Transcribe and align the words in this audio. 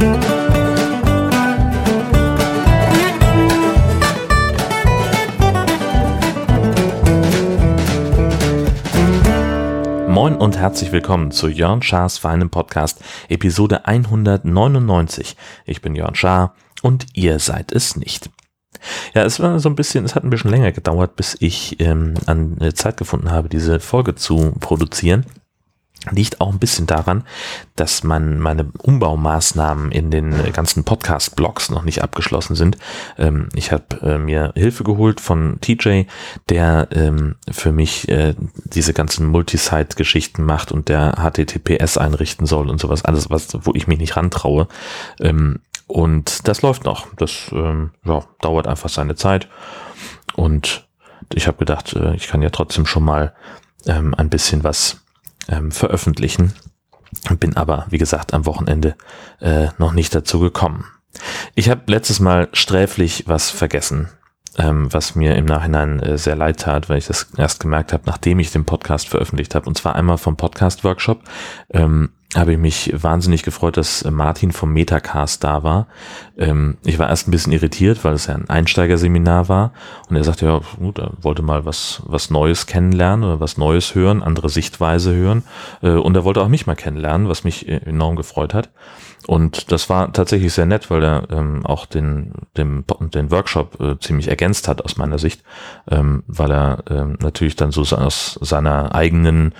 Moin 0.00 0.10
und 10.36 10.56
herzlich 10.56 10.92
willkommen 10.92 11.32
zu 11.32 11.48
Jörn 11.48 11.82
Schars 11.82 12.18
feinem 12.18 12.48
Podcast, 12.48 13.02
Episode 13.28 13.86
199. 13.86 15.36
Ich 15.66 15.82
bin 15.82 15.96
Jörn 15.96 16.14
Schaar 16.14 16.54
und 16.82 17.06
ihr 17.14 17.40
seid 17.40 17.72
es 17.72 17.96
nicht. 17.96 18.30
Ja, 19.14 19.24
es 19.24 19.40
war 19.40 19.58
so 19.58 19.68
ein 19.68 19.74
bisschen, 19.74 20.04
es 20.04 20.14
hat 20.14 20.22
ein 20.22 20.30
bisschen 20.30 20.52
länger 20.52 20.70
gedauert, 20.70 21.16
bis 21.16 21.36
ich 21.40 21.80
ähm, 21.80 22.14
an 22.26 22.56
äh, 22.60 22.72
Zeit 22.72 22.98
gefunden 22.98 23.32
habe, 23.32 23.48
diese 23.48 23.80
Folge 23.80 24.14
zu 24.14 24.52
produzieren. 24.60 25.26
Liegt 26.10 26.40
auch 26.40 26.52
ein 26.52 26.60
bisschen 26.60 26.86
daran, 26.86 27.24
dass 27.74 28.04
man 28.04 28.38
meine 28.38 28.70
Umbaumaßnahmen 28.82 29.90
in 29.90 30.10
den 30.10 30.52
ganzen 30.52 30.84
Podcast-Blogs 30.84 31.70
noch 31.70 31.82
nicht 31.82 32.02
abgeschlossen 32.02 32.54
sind. 32.54 32.78
Ähm, 33.18 33.48
ich 33.54 33.72
habe 33.72 33.84
äh, 34.02 34.18
mir 34.18 34.52
Hilfe 34.54 34.84
geholt 34.84 35.20
von 35.20 35.58
TJ, 35.60 36.04
der 36.48 36.88
ähm, 36.92 37.34
für 37.50 37.72
mich 37.72 38.08
äh, 38.08 38.34
diese 38.64 38.92
ganzen 38.92 39.26
Multisite-Geschichten 39.26 40.44
macht 40.44 40.70
und 40.70 40.88
der 40.88 41.14
HTTPS 41.16 41.98
einrichten 41.98 42.46
soll 42.46 42.70
und 42.70 42.80
sowas, 42.80 43.04
alles, 43.04 43.28
was, 43.28 43.48
wo 43.52 43.72
ich 43.74 43.88
mich 43.88 43.98
nicht 43.98 44.16
rantraue. 44.16 44.68
Ähm, 45.20 45.58
und 45.88 46.46
das 46.46 46.62
läuft 46.62 46.84
noch. 46.84 47.08
Das 47.16 47.50
ähm, 47.50 47.90
ja, 48.04 48.22
dauert 48.40 48.68
einfach 48.68 48.88
seine 48.88 49.16
Zeit. 49.16 49.48
Und 50.36 50.86
ich 51.34 51.48
habe 51.48 51.58
gedacht, 51.58 51.94
äh, 51.94 52.14
ich 52.14 52.28
kann 52.28 52.42
ja 52.42 52.50
trotzdem 52.50 52.86
schon 52.86 53.04
mal 53.04 53.34
ähm, 53.86 54.14
ein 54.14 54.28
bisschen 54.30 54.62
was 54.62 55.00
ähm, 55.48 55.70
veröffentlichen. 55.70 56.52
Bin 57.38 57.56
aber, 57.56 57.86
wie 57.90 57.98
gesagt, 57.98 58.34
am 58.34 58.46
Wochenende 58.46 58.94
äh, 59.40 59.68
noch 59.78 59.92
nicht 59.92 60.14
dazu 60.14 60.40
gekommen. 60.40 60.84
Ich 61.54 61.70
habe 61.70 61.82
letztes 61.86 62.20
Mal 62.20 62.48
sträflich 62.52 63.24
was 63.26 63.50
vergessen, 63.50 64.08
ähm, 64.58 64.92
was 64.92 65.14
mir 65.14 65.36
im 65.36 65.46
Nachhinein 65.46 66.00
äh, 66.00 66.18
sehr 66.18 66.36
leid 66.36 66.60
tat, 66.60 66.88
weil 66.88 66.98
ich 66.98 67.06
das 67.06 67.28
erst 67.36 67.60
gemerkt 67.60 67.92
habe, 67.92 68.04
nachdem 68.06 68.38
ich 68.40 68.52
den 68.52 68.66
Podcast 68.66 69.08
veröffentlicht 69.08 69.54
habe. 69.54 69.66
Und 69.66 69.78
zwar 69.78 69.94
einmal 69.94 70.18
vom 70.18 70.36
Podcast-Workshop. 70.36 71.22
Ähm, 71.70 72.10
habe 72.34 72.52
ich 72.52 72.58
mich 72.58 72.92
wahnsinnig 72.94 73.42
gefreut, 73.42 73.78
dass 73.78 74.04
Martin 74.04 74.52
vom 74.52 74.72
Metacast 74.72 75.42
da 75.42 75.62
war. 75.62 75.86
Ähm, 76.36 76.76
ich 76.84 76.98
war 76.98 77.08
erst 77.08 77.26
ein 77.26 77.30
bisschen 77.30 77.54
irritiert, 77.54 78.04
weil 78.04 78.12
es 78.12 78.26
ja 78.26 78.34
ein 78.34 78.50
Einsteigerseminar 78.50 79.48
war 79.48 79.72
und 80.10 80.16
er 80.16 80.24
sagte, 80.24 80.44
ja, 80.44 80.60
gut, 80.78 80.98
er 80.98 81.12
wollte 81.22 81.42
mal 81.42 81.64
was, 81.64 82.02
was 82.04 82.30
Neues 82.30 82.66
kennenlernen 82.66 83.24
oder 83.24 83.40
was 83.40 83.56
Neues 83.56 83.94
hören, 83.94 84.22
andere 84.22 84.50
Sichtweise 84.50 85.14
hören 85.14 85.42
äh, 85.82 85.92
und 85.92 86.14
er 86.16 86.24
wollte 86.24 86.42
auch 86.42 86.48
mich 86.48 86.66
mal 86.66 86.76
kennenlernen, 86.76 87.30
was 87.30 87.44
mich 87.44 87.66
äh, 87.66 87.80
enorm 87.86 88.16
gefreut 88.16 88.52
hat. 88.52 88.68
Und 89.26 89.72
das 89.72 89.90
war 89.90 90.12
tatsächlich 90.12 90.52
sehr 90.52 90.64
nett, 90.64 90.90
weil 90.90 91.02
er 91.02 91.28
ähm, 91.30 91.64
auch 91.64 91.84
den, 91.86 92.32
den, 92.56 92.84
den 93.12 93.30
Workshop 93.30 93.78
äh, 93.80 93.98
ziemlich 93.98 94.28
ergänzt 94.28 94.68
hat 94.68 94.82
aus 94.82 94.96
meiner 94.96 95.18
Sicht, 95.18 95.42
ähm, 95.90 96.24
weil 96.26 96.50
er 96.50 96.84
ähm, 96.88 97.18
natürlich 97.20 97.56
dann 97.56 97.70
so 97.70 97.82
aus 97.96 98.38
seiner 98.40 98.94
eigenen 98.94 99.52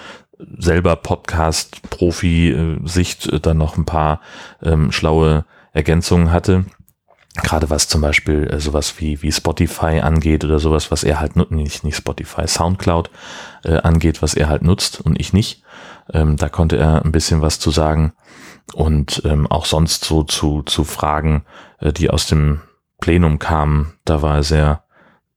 selber 0.59 0.97
Podcast-Profi-Sicht 0.97 3.27
äh, 3.27 3.41
dann 3.41 3.59
noch 3.59 3.77
ein 3.77 3.85
paar 3.85 4.23
ähm, 4.63 4.91
schlaue 4.93 5.45
Ergänzungen 5.73 6.33
hatte. 6.33 6.65
Gerade 7.43 7.71
was 7.71 7.89
zum 7.89 8.01
Beispiel 8.01 8.49
äh, 8.49 8.59
sowas 8.59 8.95
wie, 8.99 9.23
wie 9.23 9.31
Spotify 9.31 10.01
angeht 10.01 10.45
oder 10.45 10.59
sowas, 10.59 10.91
was 10.91 11.05
er 11.05 11.21
halt 11.21 11.37
nutzt, 11.37 11.53
nicht, 11.53 11.85
nicht 11.85 11.97
Spotify, 11.97 12.47
Soundcloud 12.47 13.11
äh, 13.65 13.77
angeht, 13.77 14.23
was 14.23 14.35
er 14.35 14.49
halt 14.49 14.63
nutzt 14.63 15.01
und 15.01 15.21
ich 15.21 15.33
nicht. 15.33 15.63
Ähm, 16.13 16.37
da 16.37 16.49
konnte 16.49 16.77
er 16.77 17.05
ein 17.05 17.13
bisschen 17.13 17.43
was 17.43 17.61
zu 17.61 17.71
sagen. 17.71 18.13
Und 18.75 19.23
ähm, 19.25 19.47
auch 19.47 19.65
sonst 19.65 20.05
so 20.05 20.25
zu, 20.25 20.63
zu 20.63 20.85
Fragen, 20.85 21.45
äh, 21.79 21.93
die 21.93 22.11
aus 22.11 22.27
dem 22.27 22.61
Plenum 23.01 23.39
kamen, 23.39 23.95
da 24.05 24.23
war 24.23 24.37
er 24.37 24.43
sehr, 24.43 24.85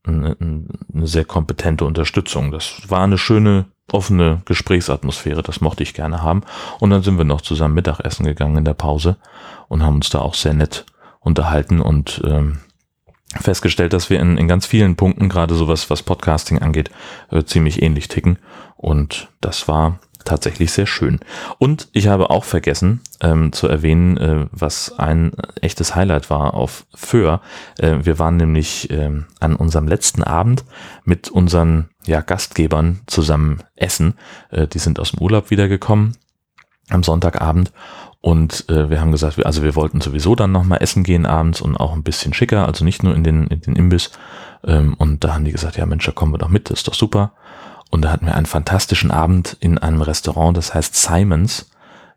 eine, 0.04 0.36
eine 0.40 1.06
sehr 1.06 1.24
kompetente 1.24 1.84
Unterstützung. 1.84 2.50
Das 2.50 2.82
war 2.88 3.04
eine 3.04 3.18
schöne, 3.18 3.66
offene 3.92 4.42
Gesprächsatmosphäre, 4.44 5.42
das 5.42 5.60
mochte 5.60 5.82
ich 5.82 5.94
gerne 5.94 6.22
haben. 6.22 6.42
Und 6.80 6.90
dann 6.90 7.02
sind 7.02 7.18
wir 7.18 7.24
noch 7.24 7.40
zusammen 7.40 7.74
Mittagessen 7.74 8.26
gegangen 8.26 8.58
in 8.58 8.64
der 8.64 8.74
Pause 8.74 9.16
und 9.68 9.82
haben 9.82 9.96
uns 9.96 10.10
da 10.10 10.20
auch 10.20 10.34
sehr 10.34 10.54
nett 10.54 10.84
unterhalten 11.20 11.80
und 11.80 12.20
ähm, 12.24 12.58
festgestellt, 13.40 13.92
dass 13.92 14.10
wir 14.10 14.20
in, 14.20 14.36
in 14.36 14.48
ganz 14.48 14.66
vielen 14.66 14.96
Punkten, 14.96 15.28
gerade 15.28 15.54
sowas, 15.54 15.88
was 15.90 16.02
Podcasting 16.02 16.58
angeht, 16.58 16.90
äh, 17.30 17.44
ziemlich 17.44 17.82
ähnlich 17.82 18.08
ticken. 18.08 18.38
Und 18.76 19.28
das 19.40 19.68
war 19.68 20.00
tatsächlich 20.24 20.72
sehr 20.72 20.86
schön. 20.86 21.20
Und 21.58 21.88
ich 21.92 22.08
habe 22.08 22.30
auch 22.30 22.44
vergessen 22.44 23.00
ähm, 23.20 23.52
zu 23.52 23.68
erwähnen, 23.68 24.16
äh, 24.16 24.46
was 24.52 24.98
ein 24.98 25.32
echtes 25.60 25.94
Highlight 25.94 26.30
war 26.30 26.54
auf 26.54 26.86
Föhr. 26.94 27.40
Äh, 27.78 27.98
wir 28.02 28.18
waren 28.18 28.36
nämlich 28.36 28.90
äh, 28.90 29.10
an 29.40 29.56
unserem 29.56 29.88
letzten 29.88 30.22
Abend 30.22 30.64
mit 31.04 31.28
unseren 31.28 31.88
ja, 32.06 32.20
Gastgebern 32.20 33.00
zusammen 33.06 33.62
essen. 33.76 34.14
Äh, 34.50 34.66
die 34.66 34.78
sind 34.78 34.98
aus 34.98 35.12
dem 35.12 35.20
Urlaub 35.20 35.50
wiedergekommen 35.50 36.16
am 36.90 37.02
Sonntagabend 37.02 37.72
und 38.22 38.68
äh, 38.70 38.88
wir 38.88 39.00
haben 39.00 39.10
gesagt, 39.10 39.36
wir, 39.36 39.46
also 39.46 39.64
wir 39.64 39.74
wollten 39.74 40.00
sowieso 40.00 40.36
dann 40.36 40.52
nochmal 40.52 40.80
essen 40.80 41.02
gehen 41.02 41.26
abends 41.26 41.60
und 41.60 41.76
auch 41.76 41.92
ein 41.92 42.04
bisschen 42.04 42.32
schicker, 42.32 42.66
also 42.66 42.84
nicht 42.84 43.02
nur 43.02 43.16
in 43.16 43.24
den, 43.24 43.48
in 43.48 43.60
den 43.60 43.74
Imbiss. 43.74 44.12
Ähm, 44.64 44.94
und 44.94 45.24
da 45.24 45.34
haben 45.34 45.44
die 45.44 45.50
gesagt, 45.50 45.76
ja 45.76 45.86
Mensch, 45.86 46.06
da 46.06 46.12
kommen 46.12 46.32
wir 46.32 46.38
doch 46.38 46.48
mit, 46.48 46.70
das 46.70 46.80
ist 46.80 46.88
doch 46.88 46.94
super. 46.94 47.32
Und 47.90 48.02
da 48.02 48.12
hatten 48.12 48.26
wir 48.26 48.36
einen 48.36 48.46
fantastischen 48.46 49.10
Abend 49.10 49.56
in 49.58 49.76
einem 49.76 50.02
Restaurant, 50.02 50.56
das 50.56 50.72
heißt 50.72 50.94
Simons. 50.94 51.70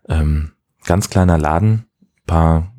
Ähm, 0.08 0.52
ganz 0.86 1.10
kleiner 1.10 1.40
Laden, 1.40 1.88
paar, 2.28 2.72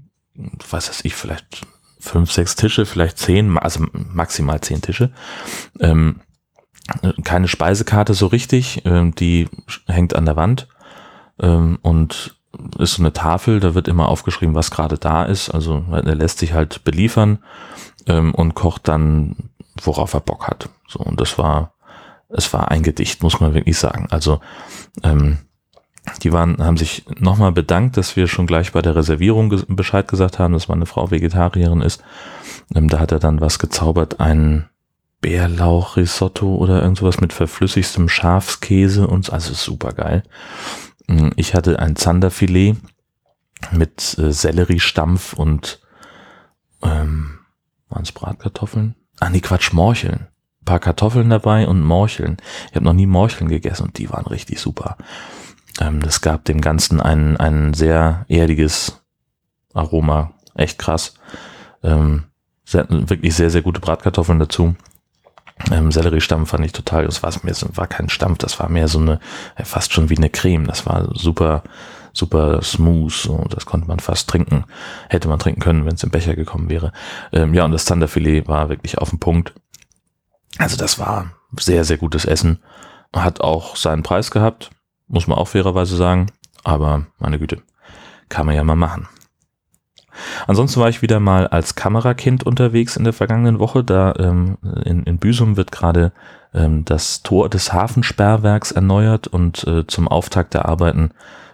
was 0.71 0.89
weiß 0.89 1.05
ich, 1.05 1.17
vielleicht 1.17 1.67
fünf, 1.99 2.31
sechs 2.31 2.55
Tische, 2.55 2.87
vielleicht 2.87 3.19
zehn, 3.19 3.59
also 3.59 3.87
maximal 3.93 4.61
zehn 4.61 4.83
Tische. 4.83 5.11
Ähm, 5.81 6.21
keine 7.25 7.49
Speisekarte 7.49 8.15
so 8.15 8.27
richtig, 8.27 8.83
ähm, 8.85 9.15
die 9.15 9.49
hängt 9.87 10.15
an 10.15 10.27
der 10.27 10.37
Wand 10.37 10.69
ähm, 11.41 11.79
und 11.83 12.37
ist 12.79 12.95
so 12.95 13.03
eine 13.03 13.13
Tafel, 13.13 13.61
da 13.61 13.75
wird 13.75 13.89
immer 13.89 14.09
aufgeschrieben, 14.09 14.55
was 14.55 14.71
gerade 14.71 14.97
da 14.97 15.25
ist. 15.25 15.51
Also 15.51 15.85
er 15.91 16.15
lässt 16.15 16.39
sich 16.39 16.55
halt 16.55 16.85
beliefern 16.85 17.41
ähm, 18.07 18.35
und 18.35 18.55
kocht 18.55 18.89
dann, 18.89 19.51
worauf 19.83 20.15
er 20.15 20.21
Bock 20.21 20.47
hat. 20.47 20.69
So, 20.89 21.01
und 21.01 21.21
das 21.21 21.39
war 21.39 21.73
es 22.29 22.53
war 22.53 22.73
ein 22.73 22.83
Gedicht, 22.83 23.23
muss 23.23 23.39
man 23.39 23.55
wirklich 23.55 23.79
sagen. 23.79 24.09
Also 24.11 24.41
die 26.23 26.33
waren, 26.33 26.59
haben 26.59 26.77
sich 26.77 27.05
nochmal 27.19 27.53
bedankt, 27.53 27.97
dass 27.97 28.17
wir 28.17 28.29
schon 28.29 28.47
gleich 28.47 28.73
bei 28.73 28.83
der 28.83 28.97
Reservierung 28.97 29.63
Bescheid 29.69 30.09
gesagt 30.09 30.39
haben, 30.39 30.53
dass 30.55 30.69
meine 30.69 30.87
Frau 30.87 31.11
Vegetarierin 31.11 31.83
ist. 31.83 32.03
Da 32.71 32.99
hat 32.99 33.13
er 33.13 33.19
dann 33.19 33.41
was 33.41 33.59
gezaubert, 33.59 34.21
ein 34.21 34.69
Bärlauchrisotto 35.27 36.55
oder 36.55 36.83
irgendwas 36.83 37.21
mit 37.21 37.33
verflüssigstem 37.33 38.09
Schafskäse 38.09 39.09
und 39.09 39.33
also 39.33 39.55
super 39.55 39.93
geil. 39.93 40.23
Ähm, 41.09 41.33
ich 41.35 41.55
hatte 41.55 41.81
ein 41.81 41.97
Zanderfilet 41.97 42.77
mit 43.73 44.17
äh, 44.19 44.33
Selleriestampf 44.33 45.33
und 45.33 45.81
ähm, 46.83 47.39
waren 47.89 48.03
es 48.03 48.13
Bratkartoffeln? 48.13 48.95
Ah 49.19 49.31
nee, 49.31 49.41
Quatsch, 49.41 49.73
Morcheln 49.73 50.29
paar 50.67 50.81
Kartoffeln 50.81 51.31
dabei 51.31 51.67
und 51.67 51.83
Morcheln. 51.83 52.37
Ich 52.69 52.77
habe 52.77 52.85
noch 52.85 52.93
nie 52.93 53.07
Morcheln 53.07 53.49
gegessen 53.49 53.85
und 53.85 53.99
die 53.99 54.11
waren 54.11 54.27
richtig 54.27 54.61
super. 54.61 54.99
Ähm, 55.81 56.03
das 56.03 56.21
gab 56.21 56.45
dem 56.45 56.61
Ganzen 56.61 57.01
ein, 57.01 57.39
ein 57.39 57.73
sehr 57.73 58.27
erdiges 58.29 59.01
Aroma. 59.73 60.33
Echt 60.55 60.79
krass. 60.79 61.15
Ähm, 61.83 62.25
sehr, 62.65 62.87
wirklich 62.89 63.35
sehr, 63.35 63.49
sehr 63.49 63.63
gute 63.63 63.81
Bratkartoffeln 63.81 64.39
dazu. 64.39 64.75
Ähm, 65.71 65.91
Selleriestampf 65.91 66.51
fand 66.51 66.65
ich 66.65 66.73
total, 66.73 67.07
das 67.07 67.23
war 67.23 67.33
so, 67.33 67.41
war 67.77 67.87
kein 67.87 68.09
Stampf, 68.09 68.39
das 68.39 68.59
war 68.61 68.69
mehr 68.69 68.89
so 68.89 68.99
eine, 68.99 69.21
fast 69.65 69.93
schon 69.93 70.11
wie 70.11 70.17
eine 70.17 70.31
Creme. 70.31 70.67
Das 70.67 70.87
war 70.87 71.09
super, 71.15 71.63
super 72.13 72.63
smooth, 72.63 73.13
so, 73.13 73.45
das 73.49 73.67
konnte 73.67 73.89
man 73.89 73.99
fast 73.99 74.29
trinken. 74.29 74.65
Hätte 75.09 75.29
man 75.29 75.39
trinken 75.39 75.61
können, 75.61 75.87
wenn 75.87 75.95
es 75.95 76.03
im 76.03 76.11
Becher 76.11 76.35
gekommen 76.35 76.69
wäre. 76.69 76.93
Ähm, 77.33 77.55
ja, 77.55 77.65
und 77.65 77.73
das 77.73 77.85
Thunderfilet 77.85 78.49
war 78.49 78.69
wirklich 78.69 78.99
auf 78.99 79.11
den 79.11 79.19
Punkt. 79.19 79.55
Also 80.59 80.77
das 80.77 80.99
war 80.99 81.33
sehr, 81.59 81.85
sehr 81.85 81.97
gutes 81.97 82.25
Essen. 82.25 82.63
Hat 83.15 83.41
auch 83.41 83.77
seinen 83.77 84.03
Preis 84.03 84.31
gehabt, 84.31 84.71
muss 85.09 85.27
man 85.27 85.39
auch 85.39 85.49
fairerweise 85.49 85.97
sagen. 85.97 86.31
Aber 86.65 87.07
meine 87.19 87.39
Güte, 87.39 87.63
kann 88.29 88.47
man 88.47 88.55
ja 88.55 88.65
mal 88.65 88.77
machen. 88.77 89.09
Ansonsten 90.47 90.81
war 90.81 90.89
ich 90.89 91.03
wieder 91.03 91.21
mal 91.21 91.47
als 91.47 91.75
Kamerakind 91.75 92.45
unterwegs 92.45 92.97
in 92.97 93.05
der 93.05 93.13
vergangenen 93.13 93.59
Woche. 93.59 93.85
Da 93.85 94.15
ähm, 94.19 94.59
in, 94.85 95.05
in 95.05 95.19
Büsum 95.19 95.57
wird 95.57 95.73
gerade 95.73 96.13
ähm, 96.55 96.85
das 96.85 97.23
Tor 97.23 97.49
des 97.49 97.73
Hafensperrwerks 97.73 98.73
erneuert 98.73 99.27
und 99.27 99.65
äh, 99.65 99.87
zum 99.87 100.09
Auftakt 100.09 100.55
der 100.55 100.67
Arbeiten 100.67 101.11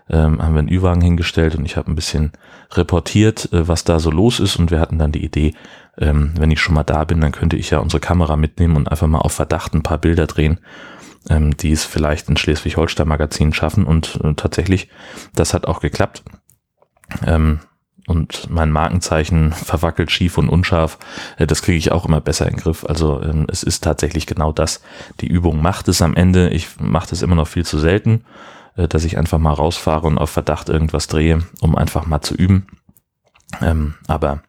ähm, 0.08 0.42
haben 0.42 0.54
wir 0.54 0.60
einen 0.60 0.68
Ü-Wagen 0.68 1.00
hingestellt 1.00 1.54
und 1.54 1.64
ich 1.64 1.76
habe 1.76 1.90
ein 1.90 1.94
bisschen 1.94 2.32
reportiert, 2.72 3.52
äh, 3.52 3.66
was 3.66 3.84
da 3.84 3.98
so 3.98 4.10
los 4.10 4.40
ist 4.40 4.56
und 4.56 4.70
wir 4.70 4.80
hatten 4.80 4.98
dann 4.98 5.12
die 5.12 5.24
Idee, 5.24 5.54
ähm, 5.98 6.32
wenn 6.36 6.50
ich 6.50 6.60
schon 6.60 6.74
mal 6.74 6.82
da 6.84 7.04
bin, 7.04 7.20
dann 7.20 7.32
könnte 7.32 7.56
ich 7.56 7.70
ja 7.70 7.78
unsere 7.78 8.00
Kamera 8.00 8.36
mitnehmen 8.36 8.76
und 8.76 8.88
einfach 8.90 9.06
mal 9.06 9.18
auf 9.18 9.32
Verdacht 9.32 9.74
ein 9.74 9.82
paar 9.82 9.98
Bilder 9.98 10.26
drehen, 10.26 10.60
ähm, 11.28 11.56
die 11.56 11.72
es 11.72 11.84
vielleicht 11.84 12.28
in 12.28 12.36
Schleswig-Holstein 12.36 13.08
Magazin 13.08 13.52
schaffen 13.52 13.84
und 13.84 14.18
äh, 14.22 14.34
tatsächlich, 14.34 14.88
das 15.34 15.54
hat 15.54 15.66
auch 15.66 15.80
geklappt. 15.80 16.24
Ähm, 17.26 17.60
und 18.06 18.50
mein 18.50 18.70
Markenzeichen 18.70 19.52
verwackelt, 19.52 20.10
schief 20.10 20.38
und 20.38 20.48
unscharf, 20.48 20.98
äh, 21.38 21.46
das 21.46 21.62
kriege 21.62 21.78
ich 21.78 21.92
auch 21.92 22.04
immer 22.06 22.20
besser 22.20 22.46
in 22.46 22.56
den 22.56 22.60
Griff. 22.60 22.84
Also 22.84 23.22
ähm, 23.22 23.46
es 23.48 23.62
ist 23.62 23.84
tatsächlich 23.84 24.26
genau 24.26 24.52
das. 24.52 24.82
Die 25.20 25.28
Übung 25.28 25.62
macht 25.62 25.88
es 25.88 26.02
am 26.02 26.14
Ende. 26.14 26.50
Ich 26.50 26.80
mache 26.80 27.10
das 27.10 27.22
immer 27.22 27.34
noch 27.34 27.48
viel 27.48 27.64
zu 27.64 27.78
selten, 27.78 28.24
äh, 28.76 28.88
dass 28.88 29.04
ich 29.04 29.18
einfach 29.18 29.38
mal 29.38 29.52
rausfahre 29.52 30.06
und 30.06 30.18
auf 30.18 30.30
Verdacht 30.30 30.68
irgendwas 30.68 31.06
drehe, 31.06 31.42
um 31.60 31.76
einfach 31.76 32.06
mal 32.06 32.22
zu 32.22 32.34
üben. 32.34 32.66
Ähm, 33.60 33.94
aber 34.06 34.42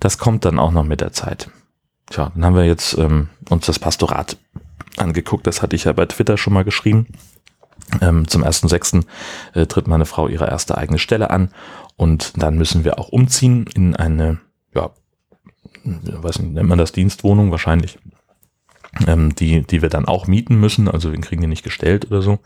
das 0.00 0.18
kommt 0.18 0.44
dann 0.44 0.58
auch 0.58 0.70
noch 0.70 0.84
mit 0.84 1.00
der 1.00 1.12
Zeit. 1.12 1.50
Tja, 2.10 2.30
dann 2.34 2.44
haben 2.44 2.56
wir 2.56 2.64
jetzt 2.64 2.96
ähm, 2.96 3.28
uns 3.50 3.66
das 3.66 3.78
Pastorat 3.78 4.36
angeguckt. 4.96 5.46
Das 5.46 5.62
hatte 5.62 5.76
ich 5.76 5.84
ja 5.84 5.92
bei 5.92 6.06
Twitter 6.06 6.36
schon 6.36 6.52
mal 6.52 6.64
geschrieben. 6.64 7.06
Ähm, 8.00 8.28
zum 8.28 8.44
1.6. 8.44 9.04
Äh, 9.54 9.66
tritt 9.66 9.88
meine 9.88 10.04
Frau 10.04 10.28
ihre 10.28 10.48
erste 10.48 10.76
eigene 10.76 10.98
Stelle 10.98 11.30
an 11.30 11.50
und 11.96 12.40
dann 12.42 12.56
müssen 12.56 12.84
wir 12.84 12.98
auch 12.98 13.08
umziehen 13.08 13.66
in 13.74 13.96
eine, 13.96 14.38
ja, 14.74 14.90
weiß 15.84 16.40
nicht, 16.40 16.52
nennt 16.52 16.68
man 16.68 16.78
das 16.78 16.92
Dienstwohnung 16.92 17.50
wahrscheinlich, 17.50 17.98
ähm, 19.06 19.34
die, 19.34 19.62
die 19.62 19.82
wir 19.82 19.88
dann 19.88 20.06
auch 20.06 20.26
mieten 20.26 20.60
müssen. 20.60 20.88
Also 20.88 21.12
wir 21.12 21.20
kriegen 21.20 21.42
die 21.42 21.48
nicht 21.48 21.64
gestellt 21.64 22.06
oder 22.10 22.22
so, 22.22 22.38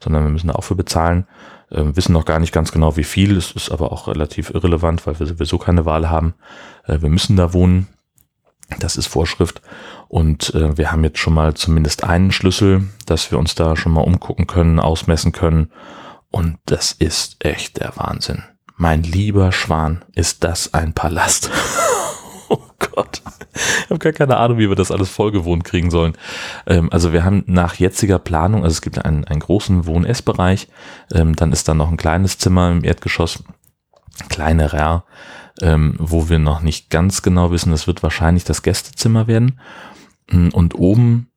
sondern 0.00 0.24
wir 0.24 0.30
müssen 0.30 0.48
da 0.48 0.54
auch 0.54 0.64
für 0.64 0.74
bezahlen. 0.74 1.26
Ähm, 1.70 1.96
wissen 1.96 2.12
noch 2.12 2.24
gar 2.24 2.38
nicht 2.38 2.52
ganz 2.52 2.70
genau 2.70 2.96
wie 2.96 3.04
viel. 3.04 3.36
Es 3.36 3.52
ist 3.52 3.70
aber 3.70 3.92
auch 3.92 4.08
relativ 4.08 4.50
irrelevant, 4.50 5.06
weil 5.06 5.18
wir 5.18 5.26
sowieso 5.26 5.58
keine 5.58 5.86
Wahl 5.86 6.10
haben. 6.10 6.34
Äh, 6.86 7.00
wir 7.00 7.08
müssen 7.08 7.36
da 7.36 7.52
wohnen. 7.52 7.88
Das 8.80 8.96
ist 8.96 9.06
Vorschrift. 9.06 9.62
Und 10.08 10.54
äh, 10.54 10.76
wir 10.76 10.92
haben 10.92 11.04
jetzt 11.04 11.18
schon 11.18 11.34
mal 11.34 11.54
zumindest 11.54 12.04
einen 12.04 12.32
Schlüssel, 12.32 12.88
dass 13.06 13.30
wir 13.30 13.38
uns 13.38 13.54
da 13.54 13.76
schon 13.76 13.92
mal 13.92 14.02
umgucken 14.02 14.46
können, 14.46 14.78
ausmessen 14.80 15.32
können. 15.32 15.70
Und 16.30 16.58
das 16.66 16.92
ist 16.92 17.44
echt 17.44 17.80
der 17.80 17.96
Wahnsinn. 17.96 18.42
Mein 18.76 19.02
lieber 19.02 19.52
Schwan, 19.52 20.04
ist 20.14 20.44
das 20.44 20.74
ein 20.74 20.92
Palast. 20.92 21.50
oh 22.48 22.62
Gott. 22.78 23.22
Ich 23.54 23.90
habe 23.90 23.98
gar 23.98 24.12
keine 24.12 24.38
Ahnung, 24.38 24.58
wie 24.58 24.68
wir 24.68 24.76
das 24.76 24.90
alles 24.90 25.10
vollgewohnt 25.10 25.64
kriegen 25.64 25.90
sollen. 25.90 26.14
Ähm, 26.66 26.88
also 26.90 27.12
wir 27.12 27.24
haben 27.24 27.44
nach 27.46 27.74
jetziger 27.74 28.18
Planung, 28.18 28.64
also 28.64 28.72
es 28.72 28.82
gibt 28.82 29.04
einen, 29.04 29.24
einen 29.24 29.40
großen 29.40 29.86
Wohn-Ess-Bereich, 29.86 30.68
ähm, 31.12 31.36
dann 31.36 31.52
ist 31.52 31.68
da 31.68 31.74
noch 31.74 31.90
ein 31.90 31.96
kleines 31.96 32.38
Zimmer 32.38 32.70
im 32.70 32.82
Erdgeschoss, 32.82 33.44
kleinerer, 34.28 35.04
ähm, 35.60 35.94
wo 35.98 36.28
wir 36.28 36.38
noch 36.38 36.62
nicht 36.62 36.90
ganz 36.90 37.22
genau 37.22 37.50
wissen, 37.50 37.70
das 37.70 37.86
wird 37.86 38.02
wahrscheinlich 38.02 38.44
das 38.44 38.62
Gästezimmer 38.62 39.26
werden. 39.26 39.60
Mm, 40.30 40.48
und 40.48 40.74
oben 40.74 41.28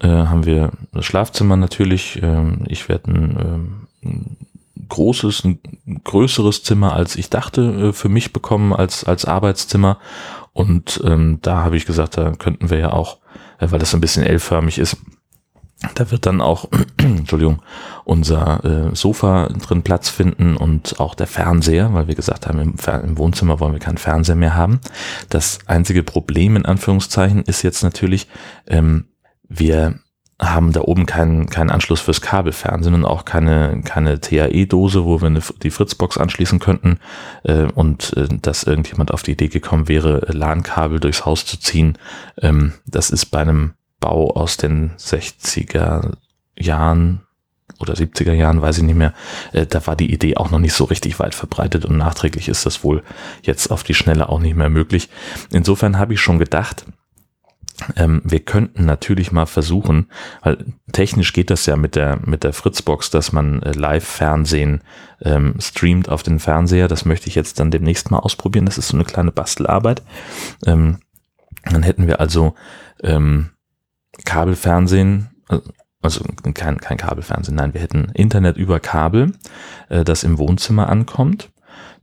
äh, 0.00 0.08
haben 0.08 0.44
wir 0.44 0.72
das 0.92 1.04
Schlafzimmer 1.06 1.56
natürlich. 1.56 2.20
Ähm, 2.22 2.64
ich 2.68 2.88
werde 2.88 3.10
ein, 3.10 3.86
ähm, 4.02 4.36
großes, 4.88 5.44
ein 5.44 5.60
größeres 6.04 6.62
Zimmer, 6.62 6.92
als 6.92 7.16
ich 7.16 7.30
dachte, 7.30 7.88
äh, 7.88 7.92
für 7.92 8.08
mich 8.08 8.32
bekommen 8.32 8.72
als, 8.72 9.04
als 9.04 9.24
Arbeitszimmer. 9.24 9.98
Und 10.52 11.00
ähm, 11.04 11.38
da 11.42 11.64
habe 11.64 11.76
ich 11.76 11.86
gesagt, 11.86 12.16
da 12.16 12.32
könnten 12.32 12.70
wir 12.70 12.78
ja 12.78 12.92
auch, 12.92 13.18
äh, 13.58 13.70
weil 13.70 13.78
das 13.78 13.94
ein 13.94 14.00
bisschen 14.00 14.24
L-förmig 14.24 14.78
ist, 14.78 14.96
da 15.94 16.10
wird 16.10 16.26
dann 16.26 16.40
auch, 16.40 16.68
Entschuldigung, 16.98 17.62
unser 18.04 18.64
äh, 18.64 18.94
Sofa 18.94 19.48
drin 19.48 19.82
Platz 19.82 20.08
finden 20.08 20.56
und 20.56 21.00
auch 21.00 21.14
der 21.14 21.26
Fernseher, 21.26 21.94
weil 21.94 22.08
wir 22.08 22.14
gesagt 22.14 22.46
haben, 22.46 22.58
im, 22.58 22.74
im, 23.04 23.18
Wohnzimmer 23.18 23.60
wollen 23.60 23.72
wir 23.72 23.80
keinen 23.80 23.98
Fernseher 23.98 24.36
mehr 24.36 24.54
haben. 24.54 24.80
Das 25.30 25.58
einzige 25.66 26.02
Problem 26.02 26.56
in 26.56 26.66
Anführungszeichen 26.66 27.42
ist 27.42 27.62
jetzt 27.62 27.82
natürlich, 27.82 28.28
ähm, 28.66 29.06
wir 29.48 29.98
haben 30.40 30.72
da 30.72 30.80
oben 30.80 31.06
keinen 31.06 31.48
keinen 31.48 31.70
Anschluss 31.70 32.00
fürs 32.00 32.20
Kabelfernsehen 32.20 32.94
und 32.94 33.04
auch 33.04 33.24
keine 33.24 33.82
keine 33.84 34.20
TAE-Dose, 34.20 35.04
wo 35.04 35.20
wir 35.20 35.28
eine, 35.28 35.40
die 35.62 35.70
Fritzbox 35.70 36.18
anschließen 36.18 36.58
könnten 36.58 36.98
äh, 37.44 37.66
und 37.74 38.16
äh, 38.16 38.26
dass 38.42 38.64
irgendjemand 38.64 39.12
auf 39.12 39.22
die 39.22 39.32
Idee 39.32 39.48
gekommen 39.48 39.88
wäre, 39.88 40.26
LAN-Kabel 40.28 40.98
durchs 40.98 41.24
Haus 41.24 41.46
zu 41.46 41.58
ziehen. 41.58 41.96
Ähm, 42.42 42.72
das 42.84 43.10
ist 43.10 43.26
bei 43.26 43.40
einem 43.40 43.74
Bau 44.04 44.36
aus 44.36 44.58
den 44.58 44.90
60er 44.98 46.12
Jahren 46.58 47.22
oder 47.80 47.94
70er 47.94 48.34
Jahren, 48.34 48.60
weiß 48.60 48.76
ich 48.76 48.84
nicht 48.84 48.98
mehr, 48.98 49.14
äh, 49.54 49.64
da 49.64 49.86
war 49.86 49.96
die 49.96 50.12
Idee 50.12 50.36
auch 50.36 50.50
noch 50.50 50.58
nicht 50.58 50.74
so 50.74 50.84
richtig 50.84 51.18
weit 51.20 51.34
verbreitet 51.34 51.86
und 51.86 51.96
nachträglich 51.96 52.50
ist 52.50 52.66
das 52.66 52.84
wohl 52.84 53.02
jetzt 53.40 53.70
auf 53.70 53.82
die 53.82 53.94
Schnelle 53.94 54.28
auch 54.28 54.40
nicht 54.40 54.56
mehr 54.56 54.68
möglich. 54.68 55.08
Insofern 55.50 55.96
habe 55.98 56.12
ich 56.12 56.20
schon 56.20 56.38
gedacht, 56.38 56.84
ähm, 57.96 58.20
wir 58.24 58.40
könnten 58.40 58.84
natürlich 58.84 59.32
mal 59.32 59.46
versuchen, 59.46 60.10
weil 60.42 60.58
technisch 60.92 61.32
geht 61.32 61.48
das 61.48 61.64
ja 61.64 61.76
mit 61.76 61.96
der, 61.96 62.18
mit 62.26 62.44
der 62.44 62.52
Fritzbox, 62.52 63.08
dass 63.08 63.32
man 63.32 63.62
äh, 63.62 63.72
Live-Fernsehen 63.72 64.82
ähm, 65.22 65.54
streamt 65.60 66.10
auf 66.10 66.22
den 66.22 66.40
Fernseher. 66.40 66.88
Das 66.88 67.06
möchte 67.06 67.28
ich 67.28 67.36
jetzt 67.36 67.58
dann 67.58 67.70
demnächst 67.70 68.10
mal 68.10 68.18
ausprobieren. 68.18 68.66
Das 68.66 68.76
ist 68.76 68.88
so 68.88 68.98
eine 68.98 69.06
kleine 69.06 69.32
Bastelarbeit. 69.32 70.02
Ähm, 70.66 70.98
dann 71.64 71.82
hätten 71.82 72.06
wir 72.06 72.20
also 72.20 72.54
ähm, 73.02 73.53
Kabelfernsehen, 74.24 75.30
äh, 75.48 75.58
also 76.02 76.24
kein, 76.54 76.78
kein 76.78 76.98
Kabelfernsehen, 76.98 77.56
nein, 77.56 77.74
wir 77.74 77.80
hätten 77.80 78.10
Internet 78.14 78.56
über 78.56 78.80
Kabel, 78.80 79.32
äh, 79.88 80.04
das 80.04 80.24
im 80.24 80.38
Wohnzimmer 80.38 80.88
ankommt 80.88 81.50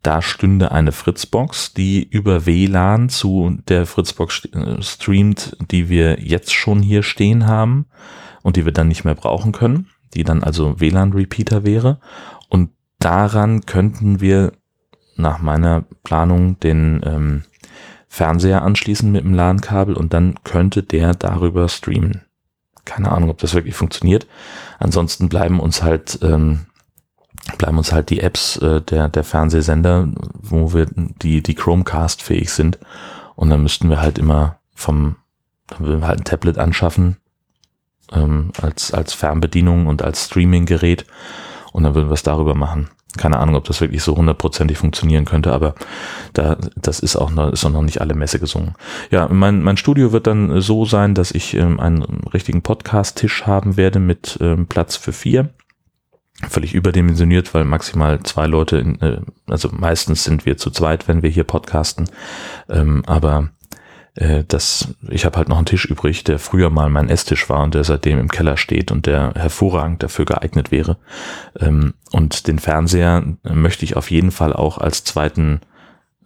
da 0.03 0.21
stünde 0.21 0.71
eine 0.71 0.91
Fritzbox, 0.91 1.73
die 1.73 2.03
über 2.03 2.45
WLAN 2.45 3.09
zu 3.09 3.57
der 3.67 3.85
Fritzbox 3.85 4.45
äh, 4.45 4.81
streamt, 4.81 5.55
die 5.69 5.89
wir 5.89 6.19
jetzt 6.19 6.53
schon 6.53 6.81
hier 6.81 7.03
stehen 7.03 7.45
haben 7.47 7.85
und 8.41 8.55
die 8.55 8.65
wir 8.65 8.71
dann 8.71 8.87
nicht 8.87 9.05
mehr 9.05 9.15
brauchen 9.15 9.51
können, 9.51 9.89
die 10.15 10.23
dann 10.23 10.43
also 10.43 10.79
WLAN-Repeater 10.79 11.63
wäre. 11.63 11.99
Und 12.49 12.71
daran 12.97 13.61
könnten 13.67 14.21
wir 14.21 14.53
nach 15.17 15.39
meiner 15.39 15.85
Planung 16.03 16.59
den 16.59 17.01
ähm, 17.05 17.43
Fernseher 18.13 18.61
anschließen 18.61 19.09
mit 19.09 19.23
dem 19.23 19.33
LAN-Kabel 19.33 19.95
und 19.95 20.13
dann 20.13 20.35
könnte 20.43 20.83
der 20.83 21.13
darüber 21.13 21.69
streamen. 21.69 22.23
Keine 22.83 23.09
Ahnung, 23.09 23.29
ob 23.29 23.37
das 23.37 23.53
wirklich 23.53 23.73
funktioniert. 23.73 24.27
Ansonsten 24.79 25.29
bleiben 25.29 25.61
uns 25.61 25.81
halt 25.81 26.19
ähm, 26.21 26.65
bleiben 27.57 27.77
uns 27.77 27.93
halt 27.93 28.09
die 28.09 28.19
Apps 28.19 28.57
äh, 28.57 28.81
der, 28.81 29.07
der 29.07 29.23
Fernsehsender, 29.23 30.09
wo 30.33 30.73
wir 30.73 30.87
die, 30.93 31.41
die 31.41 31.55
Chromecast 31.55 32.21
fähig 32.21 32.51
sind. 32.51 32.79
Und 33.35 33.49
dann 33.49 33.63
müssten 33.63 33.89
wir 33.89 34.01
halt 34.01 34.19
immer 34.19 34.57
vom, 34.75 35.15
dann 35.67 35.79
würden 35.85 36.01
wir 36.01 36.07
halt 36.07 36.19
ein 36.19 36.25
Tablet 36.25 36.57
anschaffen, 36.57 37.15
ähm, 38.11 38.51
als, 38.61 38.93
als 38.93 39.13
Fernbedienung 39.13 39.87
und 39.87 40.01
als 40.01 40.25
Streaming-Gerät. 40.25 41.05
Und 41.71 41.83
dann 41.83 41.95
würden 41.95 42.09
wir 42.09 42.15
es 42.15 42.23
darüber 42.23 42.55
machen. 42.55 42.89
Keine 43.17 43.39
Ahnung, 43.39 43.55
ob 43.55 43.65
das 43.65 43.81
wirklich 43.81 44.03
so 44.03 44.15
hundertprozentig 44.15 44.77
funktionieren 44.77 45.25
könnte, 45.25 45.51
aber 45.51 45.75
da, 46.33 46.57
das 46.75 46.99
ist 46.99 47.15
auch 47.15 47.29
noch, 47.29 47.51
ist 47.51 47.65
auch 47.65 47.71
noch 47.71 47.81
nicht 47.81 47.99
alle 47.99 48.13
Messe 48.13 48.39
gesungen. 48.39 48.75
Ja, 49.09 49.27
mein, 49.27 49.61
mein 49.63 49.77
Studio 49.77 50.11
wird 50.11 50.27
dann 50.27 50.61
so 50.61 50.85
sein, 50.85 51.13
dass 51.13 51.31
ich 51.31 51.55
ähm, 51.55 51.79
einen 51.79 52.03
richtigen 52.33 52.61
Podcast-Tisch 52.61 53.45
haben 53.45 53.75
werde 53.75 53.99
mit 53.99 54.37
ähm, 54.41 54.67
Platz 54.67 54.95
für 54.95 55.13
vier 55.13 55.49
völlig 56.49 56.73
überdimensioniert, 56.73 57.53
weil 57.53 57.65
maximal 57.65 58.21
zwei 58.23 58.47
Leute, 58.47 58.77
in, 58.77 58.99
äh, 59.01 59.21
also 59.47 59.69
meistens 59.71 60.23
sind 60.23 60.45
wir 60.45 60.57
zu 60.57 60.71
zweit, 60.71 61.07
wenn 61.07 61.21
wir 61.21 61.29
hier 61.29 61.43
podcasten, 61.43 62.09
ähm, 62.69 63.03
aber 63.05 63.49
äh, 64.15 64.43
das, 64.47 64.89
ich 65.09 65.25
habe 65.25 65.37
halt 65.37 65.49
noch 65.49 65.57
einen 65.57 65.65
Tisch 65.65 65.85
übrig, 65.85 66.23
der 66.23 66.39
früher 66.39 66.69
mal 66.69 66.89
mein 66.89 67.09
Esstisch 67.09 67.49
war 67.49 67.63
und 67.63 67.73
der 67.73 67.83
seitdem 67.83 68.19
im 68.19 68.29
Keller 68.29 68.57
steht 68.57 68.91
und 68.91 69.05
der 69.05 69.33
hervorragend 69.35 70.03
dafür 70.03 70.25
geeignet 70.25 70.71
wäre. 70.71 70.97
Ähm, 71.59 71.93
und 72.11 72.47
den 72.47 72.59
Fernseher 72.59 73.23
möchte 73.43 73.85
ich 73.85 73.95
auf 73.95 74.11
jeden 74.11 74.31
Fall 74.31 74.53
auch 74.53 74.77
als 74.77 75.03
zweiten 75.03 75.61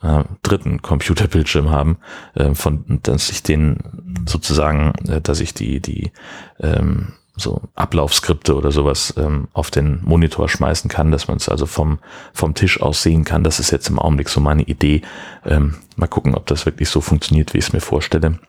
äh, 0.02 0.24
dritten 0.44 0.82
Computerbildschirm 0.82 1.70
haben, 1.70 1.98
äh, 2.34 2.54
von 2.54 3.00
dass 3.04 3.30
ich 3.30 3.44
den 3.44 4.26
sozusagen, 4.28 4.94
äh, 5.08 5.22
dass 5.22 5.40
ich 5.40 5.54
die 5.54 5.80
die 5.80 6.12
ähm, 6.60 7.14
so 7.36 7.62
Ablaufskripte 7.76 8.56
oder 8.56 8.72
sowas 8.72 9.14
ähm, 9.18 9.48
auf 9.54 9.72
den 9.72 10.00
Monitor 10.04 10.48
schmeißen 10.48 10.90
kann, 10.90 11.12
dass 11.12 11.28
man 11.28 11.38
es 11.38 11.50
also 11.50 11.66
vom, 11.66 12.00
vom 12.34 12.54
Tisch 12.54 12.82
aus 12.82 13.04
sehen 13.04 13.24
kann. 13.24 13.44
Das 13.44 13.60
ist 13.60 13.72
jetzt 13.72 13.90
im 13.90 14.00
Augenblick 14.00 14.30
so 14.30 14.40
meine 14.40 14.64
Idee. 14.64 15.02
Ähm, 15.46 15.76
mal 15.96 16.08
gucken, 16.08 16.36
ob 16.36 16.46
das 16.48 16.66
wirklich 16.66 16.90
so 16.90 17.02
funktioniert, 17.02 17.54
wie 17.54 17.58
ich 17.58 17.66
es 17.66 17.74
mir 17.74 17.82
vorstelle. 17.82 18.40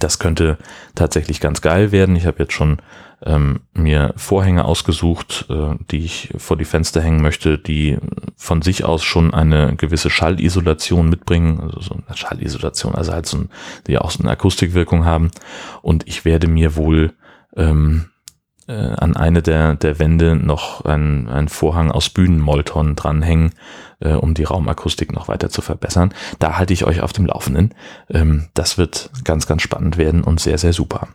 Das 0.00 0.18
könnte 0.18 0.58
tatsächlich 0.94 1.40
ganz 1.40 1.60
geil 1.60 1.92
werden. 1.92 2.16
Ich 2.16 2.26
habe 2.26 2.40
jetzt 2.40 2.52
schon 2.52 2.78
ähm, 3.24 3.60
mir 3.72 4.12
Vorhänge 4.16 4.64
ausgesucht, 4.64 5.46
äh, 5.48 5.76
die 5.90 6.04
ich 6.04 6.30
vor 6.36 6.56
die 6.56 6.64
Fenster 6.64 7.00
hängen 7.00 7.22
möchte, 7.22 7.58
die 7.58 7.98
von 8.36 8.62
sich 8.62 8.84
aus 8.84 9.02
schon 9.02 9.32
eine 9.32 9.76
gewisse 9.76 10.10
Schallisolation 10.10 11.08
mitbringen, 11.08 11.60
also 11.60 11.80
so 11.80 11.94
eine 11.94 12.16
Schallisolation, 12.16 12.94
also 12.94 13.12
halt 13.12 13.26
so 13.26 13.38
ein, 13.38 13.50
die 13.86 13.98
auch 13.98 14.10
so 14.10 14.22
eine 14.22 14.30
Akustikwirkung 14.30 15.04
haben. 15.04 15.30
Und 15.80 16.06
ich 16.06 16.24
werde 16.24 16.48
mir 16.48 16.76
wohl 16.76 17.14
ähm, 17.56 18.10
äh, 18.66 18.72
an 18.72 19.16
eine 19.16 19.42
der, 19.42 19.74
der 19.74 19.98
Wände 19.98 20.36
noch 20.36 20.84
ein, 20.84 21.48
Vorhang 21.48 21.90
aus 21.90 22.08
Bühnenmolton 22.10 22.96
dranhängen, 22.96 23.52
äh, 24.00 24.14
um 24.14 24.34
die 24.34 24.44
Raumakustik 24.44 25.12
noch 25.12 25.28
weiter 25.28 25.50
zu 25.50 25.60
verbessern. 25.60 26.14
Da 26.38 26.56
halte 26.56 26.72
ich 26.72 26.84
euch 26.84 27.00
auf 27.00 27.12
dem 27.12 27.26
Laufenden. 27.26 27.74
Ähm, 28.08 28.48
das 28.54 28.78
wird 28.78 29.10
ganz, 29.24 29.46
ganz 29.46 29.62
spannend 29.62 29.98
werden 29.98 30.24
und 30.24 30.40
sehr, 30.40 30.58
sehr 30.58 30.72
super. 30.72 31.08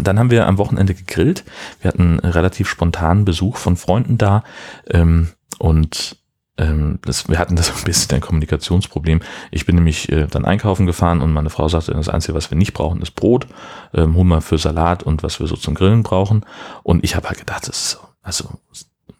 Dann 0.00 0.18
haben 0.18 0.30
wir 0.30 0.46
am 0.46 0.58
Wochenende 0.58 0.94
gegrillt. 0.94 1.44
Wir 1.80 1.88
hatten 1.88 2.18
relativ 2.18 2.68
spontanen 2.68 3.24
Besuch 3.24 3.56
von 3.56 3.76
Freunden 3.76 4.18
da 4.18 4.42
ähm, 4.90 5.28
und 5.58 6.16
ähm, 6.56 6.98
das, 7.02 7.28
wir 7.28 7.38
hatten 7.38 7.56
das 7.56 7.70
ein 7.76 7.84
bisschen 7.84 8.16
ein 8.16 8.20
Kommunikationsproblem. 8.20 9.20
Ich 9.50 9.66
bin 9.66 9.76
nämlich 9.76 10.10
äh, 10.10 10.26
dann 10.26 10.44
einkaufen 10.44 10.86
gefahren 10.86 11.20
und 11.20 11.32
meine 11.32 11.50
Frau 11.50 11.68
sagte, 11.68 11.92
das 11.92 12.08
Einzige, 12.08 12.34
was 12.34 12.50
wir 12.50 12.58
nicht 12.58 12.74
brauchen, 12.74 13.02
ist 13.02 13.12
Brot, 13.12 13.46
ähm, 13.92 14.14
Hummer 14.14 14.40
für 14.40 14.58
Salat 14.58 15.02
und 15.02 15.22
was 15.22 15.40
wir 15.40 15.46
so 15.46 15.56
zum 15.56 15.74
Grillen 15.74 16.02
brauchen. 16.02 16.44
Und 16.82 17.04
ich 17.04 17.16
habe 17.16 17.28
halt 17.28 17.38
gedacht, 17.38 17.68
das 17.68 17.76
ist 17.76 17.90
so, 17.90 17.98
also 18.22 18.48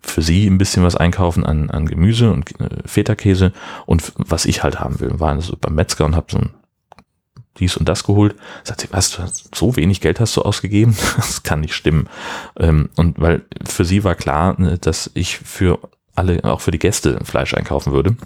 für 0.01 0.23
sie 0.23 0.47
ein 0.47 0.59
bisschen 0.59 0.85
was 0.85 0.97
einkaufen 0.97 1.45
an, 1.45 1.71
an 1.71 1.87
Gemüse 1.87 2.31
und 2.31 2.61
äh, 2.61 2.69
Feta-Käse 2.87 3.53
und 3.87 4.13
was 4.17 4.45
ich 4.45 4.63
halt 4.63 4.81
haben 4.81 5.01
will. 5.01 5.19
War 5.19 5.33
also 5.33 5.57
beim 5.61 5.75
Metzger 5.75 6.05
und 6.05 6.15
habe 6.15 6.27
so 6.31 6.39
ein 6.39 6.51
dies 7.59 7.77
und 7.77 7.89
das 7.89 8.05
geholt. 8.05 8.35
Sagt 8.65 8.81
sie, 8.81 8.89
was, 8.91 9.13
du 9.13 9.23
hast, 9.23 9.55
so 9.55 9.77
wenig 9.77 10.01
Geld 10.01 10.21
hast 10.21 10.37
du 10.37 10.43
ausgegeben? 10.43 10.97
Das 11.17 11.43
kann 11.43 11.61
nicht 11.61 11.75
stimmen. 11.75 12.09
Ähm, 12.59 12.91
und 12.97 13.21
weil 13.21 13.43
für 13.65 13.85
sie 13.85 14.05
war 14.05 14.15
klar, 14.15 14.59
äh, 14.59 14.79
dass 14.79 15.11
ich 15.15 15.39
für 15.39 15.79
alle, 16.15 16.45
auch 16.45 16.61
für 16.61 16.71
die 16.71 16.79
Gäste 16.79 17.21
Fleisch 17.25 17.55
einkaufen 17.55 17.93
würde. 17.93 18.17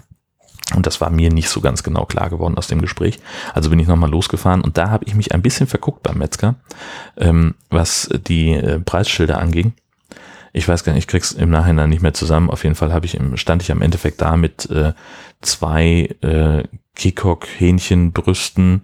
Und 0.75 0.85
das 0.85 1.01
war 1.01 1.09
mir 1.09 1.31
nicht 1.31 1.49
so 1.49 1.61
ganz 1.61 1.81
genau 1.81 2.05
klar 2.05 2.29
geworden 2.29 2.57
aus 2.57 2.67
dem 2.67 2.81
Gespräch. 2.81 3.19
Also 3.53 3.69
bin 3.69 3.79
ich 3.79 3.87
nochmal 3.87 4.11
losgefahren 4.11 4.61
und 4.61 4.77
da 4.77 4.89
habe 4.91 5.05
ich 5.05 5.15
mich 5.15 5.33
ein 5.33 5.41
bisschen 5.41 5.67
verguckt 5.67 6.03
beim 6.03 6.19
Metzger, 6.19 6.55
ähm, 7.17 7.55
was 7.69 8.09
die 8.27 8.51
äh, 8.51 8.79
Preisschilder 8.79 9.39
anging. 9.39 9.73
Ich 10.53 10.67
weiß 10.67 10.83
gar 10.83 10.93
nicht, 10.93 11.03
ich 11.03 11.07
krieg's 11.07 11.31
im 11.31 11.49
Nachhinein 11.49 11.89
nicht 11.89 12.01
mehr 12.01 12.13
zusammen. 12.13 12.49
Auf 12.49 12.63
jeden 12.63 12.75
Fall 12.75 12.93
habe 12.93 13.05
ich 13.05 13.15
im, 13.15 13.37
stand 13.37 13.61
ich 13.61 13.71
am 13.71 13.81
Endeffekt 13.81 14.21
da 14.21 14.35
mit 14.35 14.69
äh, 14.69 14.93
zwei 15.41 16.15
äh, 16.21 16.63
Kikok-Hähnchenbrüsten, 16.95 18.81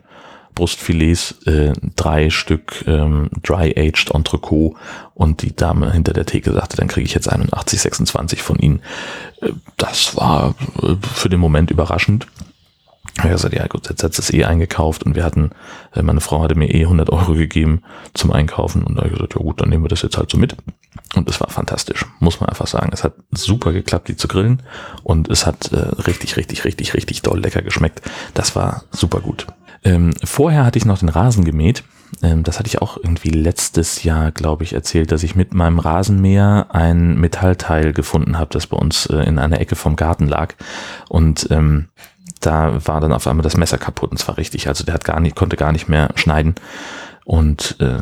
Brustfilets, 0.56 1.36
äh, 1.46 1.74
drei 1.96 2.30
Stück 2.30 2.86
ähm, 2.88 3.30
Dry-Aged 3.44 4.12
Entrecot 4.12 4.76
und 5.14 5.42
die 5.42 5.56
Dame 5.56 5.92
hinter 5.92 6.14
der 6.14 6.26
Theke 6.26 6.52
sagte, 6.54 6.78
dann 6.78 6.88
kriege 6.88 7.06
ich 7.06 7.14
jetzt 7.14 7.32
81,26 7.32 8.38
von 8.38 8.58
Ihnen. 8.58 8.82
Äh, 9.42 9.52
das 9.78 10.16
war 10.16 10.56
äh, 10.82 10.96
für 11.14 11.30
den 11.30 11.40
Moment 11.40 11.72
überraschend. 11.72 12.28
Ja, 13.24 13.30
gesagt, 13.30 13.54
ja 13.54 13.66
gut, 13.68 13.88
jetzt 13.90 14.04
hat 14.04 14.18
es 14.18 14.34
eh 14.34 14.44
eingekauft 14.44 15.04
und 15.04 15.16
wir 15.16 15.24
hatten, 15.24 15.52
äh, 15.94 16.02
meine 16.02 16.20
Frau 16.20 16.42
hatte 16.42 16.56
mir 16.56 16.74
eh 16.74 16.84
100 16.84 17.10
Euro 17.12 17.34
gegeben 17.34 17.84
zum 18.14 18.32
Einkaufen 18.32 18.84
und 18.84 18.96
da 18.96 19.04
habe 19.04 19.08
ich 19.10 19.14
gesagt, 19.14 19.36
ja 19.36 19.42
gut, 19.42 19.62
dann 19.62 19.70
nehmen 19.70 19.86
wir 19.86 19.90
das 19.90 20.02
jetzt 20.02 20.18
halt 20.18 20.30
so 20.30 20.38
mit. 20.38 20.56
Und 21.16 21.30
es 21.30 21.40
war 21.40 21.50
fantastisch, 21.50 22.06
muss 22.20 22.42
man 22.42 22.50
einfach 22.50 22.68
sagen. 22.68 22.90
Es 22.92 23.04
hat 23.04 23.14
super 23.32 23.72
geklappt, 23.72 24.10
die 24.10 24.18
zu 24.18 24.28
grillen 24.28 24.64
und 25.04 25.30
es 25.30 25.46
hat 25.46 25.72
äh, 25.72 25.78
richtig, 25.78 26.36
richtig, 26.36 26.66
richtig, 26.66 26.94
richtig 26.94 27.22
doll 27.22 27.40
lecker 27.40 27.62
geschmeckt. 27.62 28.02
Das 28.34 28.56
war 28.56 28.84
super 28.92 29.22
gut. 29.22 29.48
Ähm, 29.86 30.14
vorher 30.24 30.66
hatte 30.66 30.78
ich 30.78 30.86
noch 30.86 30.98
den 30.98 31.10
Rasen 31.10 31.46
gemäht. 31.46 31.84
Ähm, 32.22 32.44
das 32.44 32.60
hatte 32.60 32.68
ich 32.68 32.82
auch 32.82 32.98
irgendwie 32.98 33.30
letztes 33.30 34.04
Jahr, 34.04 34.32
glaube 34.32 34.64
ich, 34.64 34.74
erzählt, 34.74 35.12
dass 35.12 35.24
ich 35.24 35.36
mit 35.36 35.54
meinem 35.54 35.80
Rasenmäher 35.80 36.68
ein 36.70 37.18
Metallteil 37.20 37.94
gefunden 37.94 38.38
habe, 38.38 38.52
das 38.52 38.68
bei 38.68 38.78
uns 38.78 39.06
äh, 39.06 39.18
in 39.18 39.40
einer 39.40 39.60
Ecke 39.60 39.76
vom 39.76 39.96
Garten 39.96 40.28
lag. 40.28 40.56
Und 41.08 41.48
ähm, 41.52 41.90
da 42.42 42.86
war 42.86 43.00
dann 43.00 43.14
auf 43.14 43.28
einmal 43.28 43.44
das 43.44 43.58
Messer 43.58 43.78
kaputt 43.78 44.12
und 44.12 44.18
zwar 44.18 44.38
richtig. 44.38 44.68
Also 44.68 44.84
der 44.84 44.96
hat 44.96 45.06
gar 45.06 45.20
nicht, 45.20 45.36
konnte 45.36 45.56
gar 45.56 45.72
nicht 45.72 45.88
mehr 45.88 46.10
schneiden. 46.16 46.56
Und 47.24 47.78
äh, 47.80 48.02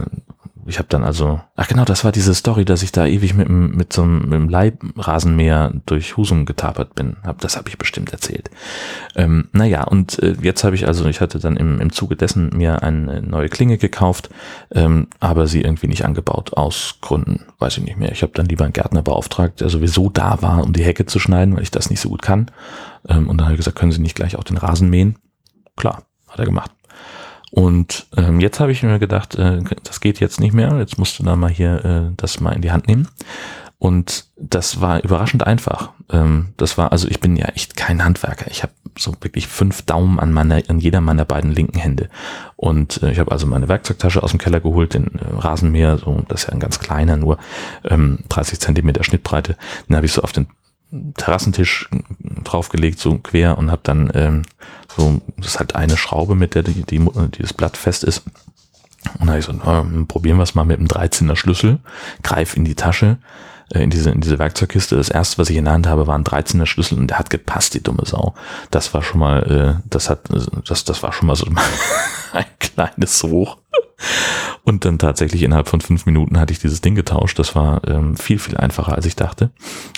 ich 0.68 0.80
habe 0.80 0.88
dann 0.90 1.04
also, 1.04 1.42
ach 1.56 1.68
genau, 1.68 1.86
das 1.86 2.04
war 2.04 2.12
diese 2.12 2.34
Story, 2.34 2.66
dass 2.66 2.84
ich 2.84 2.92
da 2.92 3.06
ewig 3.06 3.34
mit, 3.34 3.50
mit 3.50 3.94
so 3.94 4.04
einem, 4.04 4.20
mit 4.20 4.34
einem 4.34 4.50
Leibrasenmäher 4.50 5.74
durch 5.86 6.18
Husum 6.18 6.46
getapert 6.46 6.96
bin. 6.96 7.18
Hab, 7.24 7.42
das 7.42 7.58
habe 7.58 7.70
ich 7.70 7.78
bestimmt 7.78 8.12
erzählt. 8.12 8.50
Ähm, 9.16 9.50
naja, 9.52 9.84
und 9.84 10.20
äh, 10.20 10.36
jetzt 10.42 10.64
habe 10.64 10.76
ich 10.76 10.88
also, 10.88 11.06
ich 11.06 11.22
hatte 11.22 11.40
dann 11.40 11.58
im, 11.58 11.82
im 11.82 11.92
Zuge 11.92 12.16
dessen 12.16 12.50
mir 12.56 12.84
eine 12.84 13.22
neue 13.22 13.50
Klinge 13.50 13.78
gekauft, 13.78 14.30
ähm, 14.72 15.08
aber 15.20 15.48
sie 15.48 15.62
irgendwie 15.62 15.88
nicht 15.88 16.06
angebaut, 16.06 16.54
aus 16.54 16.98
Gründen, 17.02 17.46
weiß 17.60 17.78
ich 17.78 17.84
nicht 17.84 17.98
mehr. 17.98 18.12
Ich 18.12 18.22
habe 18.22 18.34
dann 18.34 18.46
lieber 18.46 18.64
einen 18.64 18.74
Gärtner 18.74 19.02
beauftragt, 19.02 19.62
der 19.62 19.70
sowieso 19.70 20.10
da 20.10 20.42
war, 20.42 20.64
um 20.64 20.74
die 20.74 20.84
Hecke 20.84 21.06
zu 21.06 21.20
schneiden, 21.20 21.56
weil 21.56 21.64
ich 21.64 21.72
das 21.72 21.90
nicht 21.90 22.00
so 22.00 22.10
gut 22.10 22.22
kann. 22.22 22.52
Ähm, 23.08 23.30
und 23.30 23.38
dann 23.38 23.46
habe 23.46 23.54
ich 23.56 23.60
gesagt, 23.60 23.78
können 23.78 23.92
Sie 23.92 24.02
nicht 24.02 24.16
gleich 24.16 24.36
auch 24.36 24.44
den 24.44 24.58
Rasen 24.58 24.90
mähen? 24.90 25.18
Klar, 25.76 26.04
hat 26.28 26.40
er 26.40 26.46
gemacht. 26.46 26.72
Und 27.56 28.08
ähm, 28.18 28.40
jetzt 28.40 28.60
habe 28.60 28.72
ich 28.72 28.82
mir 28.82 28.98
gedacht, 28.98 29.36
äh, 29.36 29.62
das 29.84 30.02
geht 30.02 30.20
jetzt 30.20 30.40
nicht 30.40 30.54
mehr. 30.54 30.76
Jetzt 30.80 30.98
musst 30.98 31.20
du 31.20 31.24
da 31.24 31.36
mal 31.36 31.52
hier 31.52 31.86
äh, 31.86 32.14
das 32.18 32.40
mal 32.40 32.54
in 32.54 32.64
die 32.64 32.72
Hand 32.72 32.88
nehmen. 32.88 33.08
Und 33.78 34.26
das 34.38 34.82
war 34.82 35.04
überraschend 35.04 35.46
einfach. 35.46 35.92
Ähm, 36.10 36.54
das 36.58 36.80
war, 36.80 36.92
also 36.92 37.08
ich 37.08 37.20
bin 37.20 37.36
ja 37.36 37.46
echt 37.50 37.78
kein 37.78 38.04
Handwerker. 38.04 38.50
Ich 38.50 38.64
habe 38.64 38.74
so 38.98 39.14
wirklich 39.22 39.48
fünf 39.48 39.84
Daumen 39.84 40.20
an 40.20 40.34
meiner, 40.34 40.64
an 40.68 40.80
jeder 40.80 41.00
meiner 41.00 41.26
beiden 41.26 41.52
linken 41.52 41.78
Hände. 41.78 42.10
Und 42.56 43.04
äh, 43.04 43.12
ich 43.12 43.20
habe 43.20 43.32
also 43.32 43.46
meine 43.46 43.68
Werkzeugtasche 43.68 44.24
aus 44.24 44.32
dem 44.32 44.40
Keller 44.40 44.60
geholt, 44.60 44.96
den 44.96 45.12
äh, 45.20 45.36
Rasenmäher, 45.38 46.00
so, 46.00 46.24
das 46.28 46.42
ist 46.42 46.48
ja 46.48 46.54
ein 46.54 46.60
ganz 46.60 46.80
kleiner, 46.80 47.18
nur 47.18 47.38
ähm, 47.84 48.18
30 48.30 48.60
Zentimeter 48.60 49.04
Schnittbreite. 49.04 49.58
Den 49.88 49.96
habe 49.96 50.08
ich 50.08 50.14
so 50.14 50.24
auf 50.24 50.32
den 50.32 50.48
Terrassentisch 51.18 51.90
draufgelegt, 52.44 53.00
so 53.00 53.18
quer 53.18 53.58
und 53.58 53.72
habe 53.72 53.82
dann 53.84 54.12
ähm, 54.14 54.42
so, 54.96 55.22
das 55.38 55.48
ist 55.48 55.60
halt 55.60 55.76
eine 55.76 55.98
Schraube, 55.98 56.36
mit 56.36 56.56
der 56.56 56.64
die, 56.64 56.84
die, 56.84 57.06
dieses 57.38 57.54
Blatt 57.54 57.78
fest 57.78 58.04
ist. 58.04 58.24
Und 59.20 59.28
da 59.28 59.38
ich 59.38 59.46
so, 59.46 59.54
na, 59.54 59.86
probieren 60.08 60.38
wir 60.38 60.44
es 60.44 60.56
mal 60.56 60.66
mit 60.66 60.80
einem 60.80 60.88
13er 60.88 61.36
Schlüssel, 61.36 61.80
greif 62.22 62.56
in 62.56 62.64
die 62.64 62.76
Tasche, 62.76 63.18
äh, 63.72 63.84
in 63.84 63.90
diese, 63.90 64.12
in 64.12 64.22
diese 64.22 64.40
Werkzeugkiste. 64.40 64.96
Das 64.96 65.10
erste, 65.10 65.38
was 65.38 65.50
ich 65.50 65.58
in 65.58 65.66
der 65.66 65.74
Hand 65.74 65.88
habe, 65.88 66.08
war 66.08 66.18
ein 66.18 66.24
13er 66.24 66.66
Schlüssel 66.66 66.98
und 66.98 67.08
der 67.08 67.20
hat 67.20 67.30
gepasst, 67.30 67.74
die 67.74 67.84
dumme 67.84 68.06
Sau. 68.06 68.34
Das 68.72 68.94
war 68.94 69.02
schon 69.02 69.20
mal, 69.20 69.80
äh, 69.80 69.90
das 69.90 70.10
hat, 70.10 70.30
das, 70.68 70.84
das 70.84 71.04
war 71.04 71.12
schon 71.12 71.28
mal 71.28 71.36
so 71.36 71.46
ein 72.34 72.46
kleines 72.60 73.22
Hoch. 73.24 73.58
Und 74.64 74.86
dann 74.86 75.00
tatsächlich 75.00 75.44
innerhalb 75.44 75.68
von 75.68 75.82
fünf 75.82 76.06
Minuten 76.06 76.40
hatte 76.40 76.54
ich 76.54 76.60
dieses 76.60 76.82
Ding 76.82 76.96
getauscht. 76.96 77.38
Das 77.40 77.56
war 77.56 77.82
ähm, 77.88 78.16
viel, 78.16 78.40
viel 78.40 78.58
einfacher, 78.58 78.96
als 78.96 79.06
ich 79.06 79.16
dachte. 79.16 79.52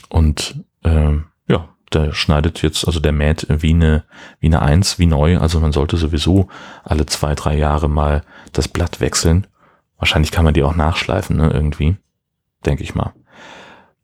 Und 0.09 0.63
ähm, 0.85 1.25
ja, 1.47 1.69
der 1.91 2.13
schneidet 2.13 2.61
jetzt, 2.61 2.85
also 2.85 2.99
der 2.99 3.11
mäht 3.11 3.47
wie 3.49 3.73
eine, 3.73 4.05
wie 4.39 4.47
eine 4.47 4.61
Eins, 4.61 4.99
wie 4.99 5.05
neu. 5.05 5.39
Also 5.39 5.59
man 5.59 5.71
sollte 5.71 5.97
sowieso 5.97 6.47
alle 6.83 7.05
zwei, 7.05 7.35
drei 7.35 7.57
Jahre 7.57 7.89
mal 7.89 8.23
das 8.53 8.67
Blatt 8.67 9.01
wechseln. 9.01 9.47
Wahrscheinlich 9.97 10.31
kann 10.31 10.45
man 10.45 10.53
die 10.53 10.63
auch 10.63 10.75
nachschleifen, 10.75 11.37
ne, 11.37 11.49
irgendwie. 11.51 11.97
Denke 12.65 12.83
ich 12.83 12.95
mal. 12.95 13.13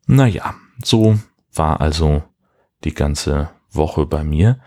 Naja, 0.06 0.54
so 0.82 1.18
war 1.54 1.80
also 1.80 2.22
die 2.84 2.94
ganze 2.94 3.50
Woche 3.70 4.06
bei 4.06 4.24
mir. 4.24 4.58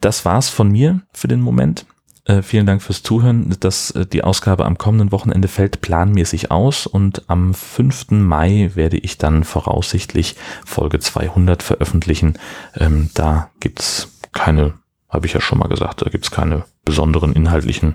Das 0.00 0.24
war's 0.24 0.48
von 0.48 0.70
mir 0.70 1.02
für 1.12 1.28
den 1.28 1.40
Moment. 1.40 1.86
Äh, 2.24 2.42
vielen 2.42 2.66
Dank 2.66 2.82
fürs 2.82 3.02
Zuhören. 3.02 3.56
Das, 3.60 3.90
äh, 3.92 4.06
die 4.06 4.24
Ausgabe 4.24 4.66
am 4.66 4.78
kommenden 4.78 5.12
Wochenende 5.12 5.48
fällt 5.48 5.80
planmäßig 5.80 6.50
aus 6.50 6.86
und 6.86 7.28
am 7.28 7.54
5. 7.54 8.10
Mai 8.10 8.70
werde 8.74 8.98
ich 8.98 9.18
dann 9.18 9.44
voraussichtlich 9.44 10.36
Folge 10.64 10.98
200 10.98 11.62
veröffentlichen. 11.62 12.38
Ähm, 12.76 13.10
da 13.14 13.50
gibt's 13.60 14.08
keine, 14.32 14.74
habe 15.08 15.26
ich 15.26 15.32
ja 15.32 15.40
schon 15.40 15.58
mal 15.58 15.68
gesagt, 15.68 16.02
da 16.02 16.10
gibt's 16.10 16.30
keine 16.30 16.64
besonderen 16.84 17.32
inhaltlichen 17.32 17.94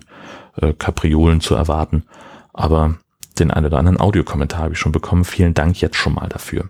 äh, 0.59 0.73
Kapriolen 0.73 1.39
zu 1.39 1.53
erwarten. 1.55 2.03
Aber 2.53 2.95
den 3.37 3.51
einen 3.51 3.67
oder 3.67 3.77
anderen 3.77 3.99
Audiokommentar 3.99 4.61
habe 4.61 4.73
ich 4.73 4.79
schon 4.79 4.91
bekommen. 4.91 5.25
Vielen 5.25 5.53
Dank 5.53 5.81
jetzt 5.81 5.97
schon 5.97 6.13
mal 6.13 6.29
dafür. 6.29 6.69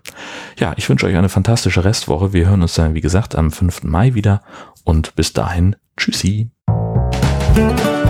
Ja, 0.58 0.74
ich 0.76 0.88
wünsche 0.88 1.06
euch 1.06 1.16
eine 1.16 1.28
fantastische 1.28 1.84
Restwoche. 1.84 2.32
Wir 2.32 2.48
hören 2.48 2.62
uns 2.62 2.74
dann, 2.74 2.94
wie 2.94 3.00
gesagt, 3.00 3.34
am 3.34 3.50
5. 3.50 3.84
Mai 3.84 4.14
wieder 4.14 4.42
und 4.84 5.14
bis 5.14 5.32
dahin, 5.32 5.76
tschüssi. 5.96 6.50
Thank 7.56 7.80
you. 7.86 8.05